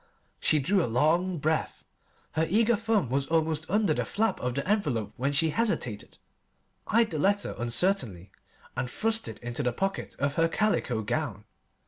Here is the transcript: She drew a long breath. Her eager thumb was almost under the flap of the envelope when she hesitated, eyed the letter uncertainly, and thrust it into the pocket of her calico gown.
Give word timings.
She 0.39 0.57
drew 0.57 0.83
a 0.83 0.89
long 0.91 1.37
breath. 1.37 1.85
Her 2.31 2.47
eager 2.49 2.75
thumb 2.75 3.11
was 3.11 3.27
almost 3.27 3.69
under 3.69 3.93
the 3.93 4.03
flap 4.03 4.39
of 4.39 4.55
the 4.55 4.67
envelope 4.67 5.13
when 5.15 5.31
she 5.31 5.51
hesitated, 5.51 6.17
eyed 6.87 7.11
the 7.11 7.19
letter 7.19 7.53
uncertainly, 7.59 8.31
and 8.75 8.89
thrust 8.89 9.27
it 9.27 9.37
into 9.43 9.61
the 9.61 9.71
pocket 9.73 10.15
of 10.17 10.33
her 10.37 10.47
calico 10.47 11.03
gown. 11.03 11.45